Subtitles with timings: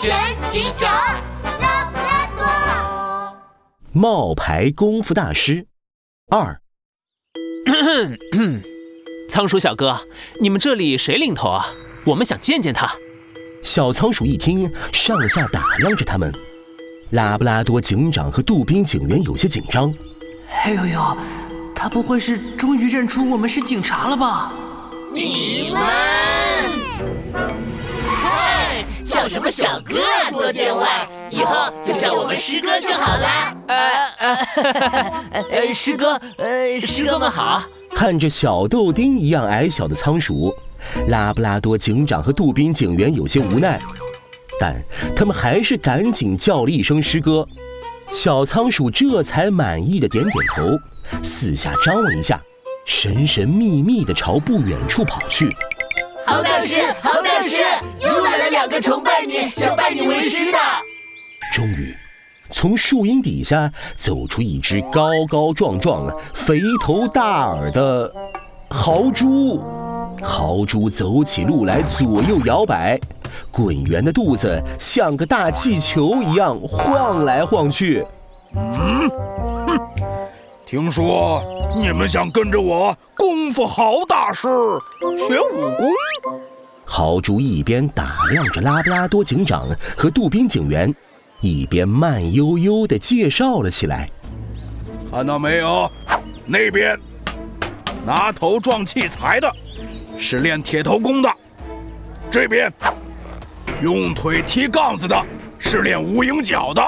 [0.00, 0.14] 全
[0.50, 0.92] 警长，
[1.60, 2.44] 拉布拉多。
[3.92, 5.66] 冒牌功夫大师
[6.30, 6.60] 二，
[9.28, 10.00] 仓鼠小哥，
[10.40, 11.66] 你们这里谁领头啊？
[12.06, 12.90] 我们想见见他。
[13.62, 16.32] 小仓鼠一听，上下打量着他们。
[17.10, 19.92] 拉布拉多警长和杜宾警员有些紧张。
[20.64, 21.16] 哎呦呦，
[21.74, 24.52] 他不会是终于认出我们是警察了吧？
[25.12, 25.80] 你们，
[29.28, 33.54] 叫什么小哥啊，多见外，以后就叫我们师哥就好啦。
[33.68, 37.62] 呃 呃，师哥，呃，师哥们好。
[37.92, 40.54] 看着小豆丁一样矮小的仓鼠，
[41.08, 43.78] 拉布拉多警长和杜宾警员有些无奈。
[44.58, 44.74] 但
[45.14, 47.46] 他们还是赶紧叫了一声“师哥”，
[48.10, 52.40] 小仓鼠这才满意的点点头，四下张望一下，
[52.86, 55.54] 神神秘秘的朝不远处跑去。
[56.28, 57.56] 好大师，好大师，
[58.02, 60.58] 又来了两个崇拜你、想拜你为师的。
[61.54, 61.96] 终于，
[62.50, 68.12] 从树荫底下走出一只高高壮壮、肥头大耳的
[68.68, 69.64] 豪猪。
[70.22, 73.00] 豪猪走起路来左右摇摆。
[73.50, 78.04] 滚圆的肚子像个大气球一样晃来晃去。
[78.54, 79.08] 嗯，
[80.70, 81.42] 听说
[81.74, 84.46] 你们想跟着我功夫好大师
[85.16, 85.88] 学武功？
[86.84, 89.66] 豪猪一边打量着拉布拉多警长
[89.96, 90.94] 和杜宾警员，
[91.40, 94.10] 一边慢悠悠地介绍了起来。
[95.10, 95.90] 看到没有，
[96.44, 97.00] 那边
[98.04, 99.50] 拿头撞器材的，
[100.18, 101.30] 是练铁头功的；
[102.30, 102.70] 这边。
[103.80, 105.18] 用腿踢杠子的
[105.58, 106.82] 是练无影脚的，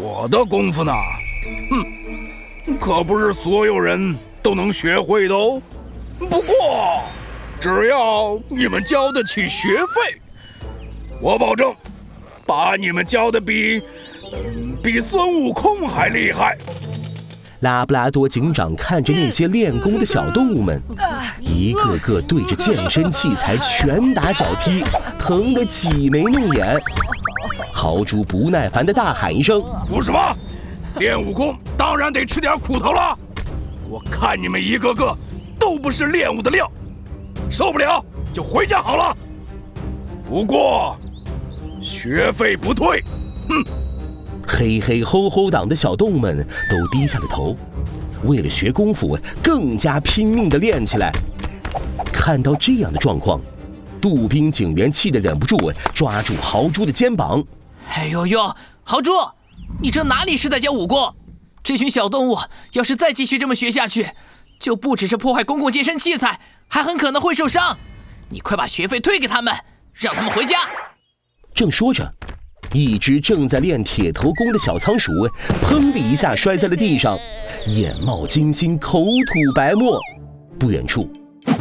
[0.00, 0.92] 我的功夫呢，
[1.70, 1.84] 哼，
[2.74, 5.60] 可不是所有人都能学会的哦。
[6.18, 7.04] 不过，
[7.60, 10.20] 只要你们交得起学费，
[11.20, 11.74] 我保证
[12.44, 13.82] 把你们教的比，
[14.82, 16.56] 比孙悟空还厉害。
[17.60, 20.80] 拉布拉多警长看着那些练功的小动物们，
[21.40, 24.84] 一个个对着健身器材拳打脚踢，
[25.18, 26.78] 疼得挤眉弄眼。
[27.72, 30.36] 豪猪不耐烦地大喊一声：“说什么？
[30.98, 33.18] 练武功当然得吃点苦头了！
[33.88, 35.16] 我看你们一个个
[35.60, 36.70] 都不是练武的料，
[37.50, 39.16] 受不了就回家好了。
[40.28, 40.96] 不过
[41.78, 43.04] 学费不退，
[43.48, 43.64] 哼！”
[44.48, 47.56] 嘿嘿吼吼党的小动物们都低下了头，
[48.24, 51.12] 为了学功夫，更加拼命的练起来。
[52.12, 53.40] 看到这样的状况，
[54.00, 57.44] 杜宾警员气得忍不住抓住豪猪的肩膀
[57.94, 59.12] ：“哎呦呦，豪猪，
[59.80, 61.14] 你这哪里是在教武功？
[61.62, 62.38] 这群小动物
[62.72, 64.08] 要是再继续这么学下去，
[64.58, 67.78] 就不只是破坏公共健身器材，还很可能会受伤。
[68.30, 69.54] 你快把学费退给他们，
[69.92, 70.56] 让他们回家。”
[71.54, 72.10] 正说着。
[72.72, 75.12] 一只正在练铁头功的小仓鼠，
[75.62, 77.16] 砰的一下摔在了地上，
[77.68, 79.98] 眼冒金星，口吐白沫。
[80.58, 81.08] 不远处，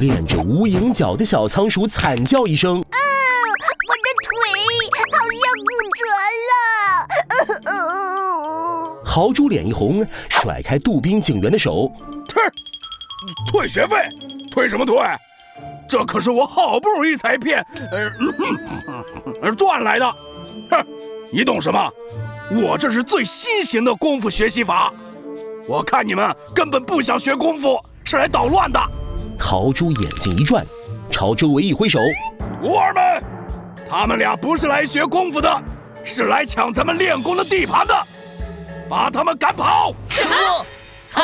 [0.00, 2.84] 练着无影脚的小仓鼠惨叫一声：“，
[9.18, 11.90] 豪猪脸一红，甩开杜宾警员的手
[12.28, 12.40] ：“退，
[13.50, 13.96] 退学费？
[14.48, 14.96] 退什么退？
[15.88, 17.60] 这可是我好不容易才骗，
[19.42, 20.06] 呃，赚来的。”
[20.70, 20.86] 哼，
[21.32, 21.90] 你懂什么？
[22.62, 24.92] 我这是最新型的功夫学习法。
[25.66, 28.80] 我看你们根本不想学功夫，是来捣乱的。
[29.36, 30.64] 豪猪眼睛一转，
[31.10, 31.98] 朝周围一挥手
[32.62, 33.20] ：“徒儿们，
[33.90, 35.62] 他们俩不是来学功夫的，
[36.04, 38.06] 是来抢咱们练功的地盘的，
[38.88, 40.66] 把他们赶跑！”什么？
[41.10, 41.22] 好。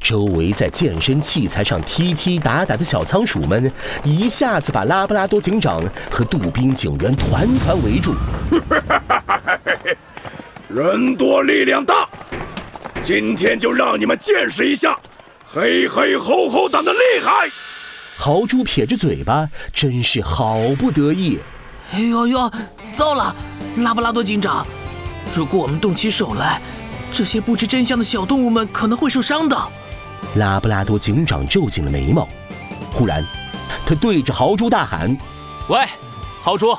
[0.00, 3.72] 周围在健身器材上踢踢打打的小仓鼠们，
[4.02, 8.14] 一下子把拉布拉多警长和杜宾警员团团围住。
[10.68, 12.06] 人多力量大，
[13.00, 14.98] 今天就让你们见识一下
[15.42, 17.48] 黑黑吼吼党的厉害！
[18.18, 21.38] 豪猪撇着嘴巴，真是好不得意。
[21.92, 22.52] 哎呦呦，
[22.92, 23.34] 糟了，
[23.78, 24.66] 拉布拉多警长，
[25.32, 26.60] 如果我们动起手来，
[27.12, 29.56] 这些不知真相的小动物们可能会受伤的。
[30.36, 32.28] 拉布拉多警长皱紧了眉毛，
[32.92, 33.24] 忽然，
[33.86, 35.16] 他对着豪猪大喊
[35.68, 35.86] ：“喂，
[36.42, 36.76] 豪猪，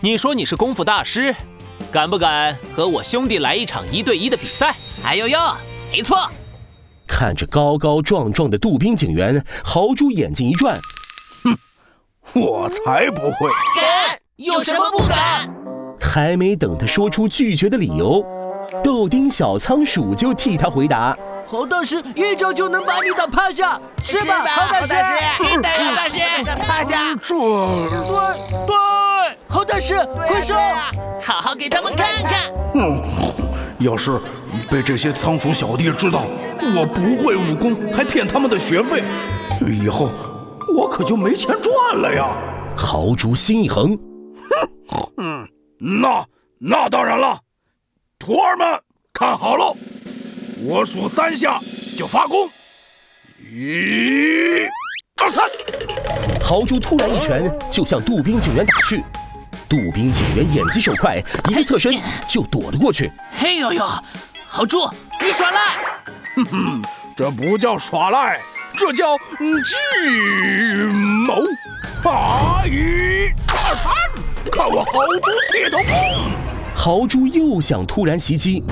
[0.00, 1.34] 你说你是功夫大师，
[1.90, 5.38] 敢不敢和我兄弟来一场一对一的比赛？”哎呦呦，
[5.90, 6.30] 没错。
[7.08, 10.80] 看着高高壮壮的杜宾警员，豪猪眼睛一转
[11.44, 13.48] ：“哼，我才不会！
[13.76, 14.18] 敢？
[14.36, 15.48] 有什么不敢？”
[16.12, 18.22] 还没等他说出拒绝的理由，
[18.84, 21.16] 豆丁小仓鼠就替他回答。
[21.46, 24.42] 好大师一招就能把你打趴下，是吧？
[24.44, 24.92] 好大师，
[25.62, 26.18] 对，好大师，
[26.66, 27.14] 趴下。
[27.14, 28.76] 这，对对。
[29.48, 30.54] 好大师，快说！
[31.22, 32.52] 好好给他们看看。
[32.74, 33.00] 嗯，
[33.78, 34.20] 要是
[34.70, 36.24] 被这些仓鼠小弟知道
[36.76, 39.02] 我不会武功，还骗他们的学费，
[39.66, 40.10] 以后
[40.76, 42.36] 我可就没钱赚了呀！
[42.76, 43.96] 豪猪心一横，
[44.88, 45.48] 哼，嗯，
[45.84, 46.24] 那
[46.60, 47.40] 那当然了，
[48.16, 48.80] 徒儿们
[49.12, 49.76] 看好了，
[50.64, 51.58] 我数三下
[51.98, 52.48] 就发功，
[53.50, 54.64] 一、
[55.20, 55.50] 二、三。
[56.40, 59.02] 豪猪突然一拳就向杜宾警员打去，
[59.68, 61.20] 杜宾警员眼疾手快，
[61.50, 61.92] 一个侧身
[62.28, 63.10] 就躲了过去。
[63.36, 63.84] 嘿呦呦，
[64.46, 64.88] 豪猪，
[65.20, 65.58] 你耍赖！
[66.36, 66.82] 哼哼，
[67.16, 68.40] 这不叫耍赖，
[68.76, 69.74] 这叫计
[74.92, 76.30] 豪猪铁头功！
[76.74, 78.62] 豪猪又想突然袭击，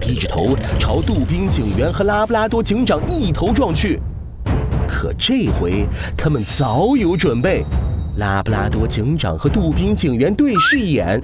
[0.00, 4.00] 低着头朝杜宾警员和拉布拉多警长一头撞去。
[4.88, 5.86] 可这回
[6.16, 7.64] 他们早有准备，
[8.16, 11.22] 拉布拉多警长和杜宾警员对视一眼，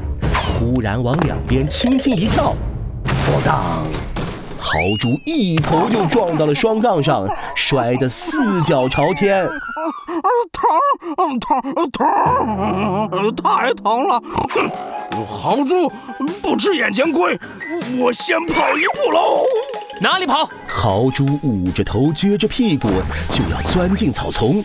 [0.61, 2.55] 忽然往两边轻轻一跳，
[3.05, 3.83] 咣当！
[4.67, 7.25] 豪猪一头就撞到了双杠上，
[7.55, 9.47] 摔得四脚朝天。
[10.53, 14.21] 疼，疼，疼，太疼了！
[14.51, 15.89] 哼，豪猪
[16.43, 17.39] 不吃眼前亏，
[17.97, 19.45] 我先跑一步喽。
[20.01, 20.51] 哪里跑？
[20.67, 22.89] 豪猪捂着头，撅着屁股
[23.31, 24.65] 就要钻进草丛。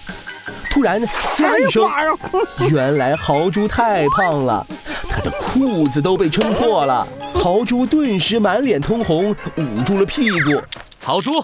[0.71, 1.87] 突然，呲一声，
[2.71, 4.65] 原来豪猪太胖了，
[5.07, 7.07] 他的裤子都被撑破了。
[7.41, 10.61] 豪猪顿时满脸通红，捂住了屁股。
[11.03, 11.43] 豪猪，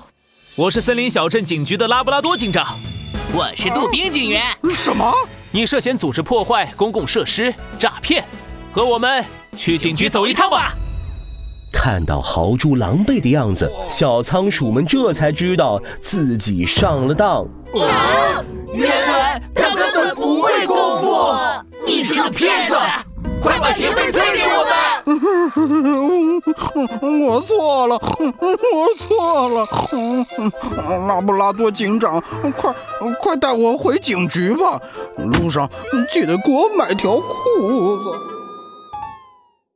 [0.56, 2.78] 我是森林小镇警局的拉布拉多警长。
[3.34, 4.44] 我是杜宾警员。
[4.70, 5.12] 什么？
[5.50, 8.24] 你涉嫌组织破坏公共设施、诈骗，
[8.72, 10.76] 和我们去警局走一趟吧。
[11.74, 17.44] 看到豪猪狼狈的样子，小仓鼠们这才知道自己上了当。
[17.74, 18.46] 啊！
[18.72, 21.34] 原来他根本不会功夫！
[21.88, 22.76] 你这个骗子！
[23.42, 24.78] 快把学费退给我们！
[27.28, 29.66] 我错了， 我错了。
[31.07, 32.22] 拉布拉多警长，
[32.57, 32.74] 快
[33.22, 34.80] 快带我回警局吧！
[35.18, 35.69] 路上
[36.12, 38.12] 记得给我买条裤子。